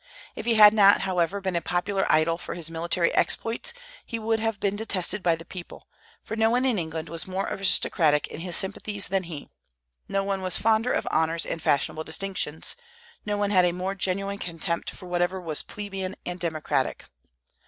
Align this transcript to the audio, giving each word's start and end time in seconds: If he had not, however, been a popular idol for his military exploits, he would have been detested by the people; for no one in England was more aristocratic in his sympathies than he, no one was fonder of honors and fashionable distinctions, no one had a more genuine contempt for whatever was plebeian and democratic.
If 0.35 0.47
he 0.47 0.55
had 0.55 0.73
not, 0.73 1.01
however, 1.01 1.39
been 1.39 1.55
a 1.55 1.61
popular 1.61 2.11
idol 2.11 2.39
for 2.39 2.55
his 2.55 2.71
military 2.71 3.13
exploits, 3.13 3.71
he 4.03 4.17
would 4.17 4.39
have 4.39 4.59
been 4.59 4.75
detested 4.75 5.21
by 5.21 5.35
the 5.35 5.45
people; 5.45 5.87
for 6.23 6.35
no 6.35 6.49
one 6.49 6.65
in 6.65 6.79
England 6.79 7.07
was 7.07 7.27
more 7.27 7.47
aristocratic 7.47 8.25
in 8.25 8.39
his 8.39 8.55
sympathies 8.55 9.09
than 9.09 9.25
he, 9.25 9.47
no 10.09 10.23
one 10.23 10.41
was 10.41 10.57
fonder 10.57 10.91
of 10.91 11.07
honors 11.11 11.45
and 11.45 11.61
fashionable 11.61 12.03
distinctions, 12.03 12.75
no 13.27 13.37
one 13.37 13.51
had 13.51 13.63
a 13.63 13.73
more 13.73 13.93
genuine 13.93 14.39
contempt 14.39 14.89
for 14.89 15.05
whatever 15.05 15.39
was 15.39 15.61
plebeian 15.61 16.15
and 16.25 16.39
democratic. 16.39 17.05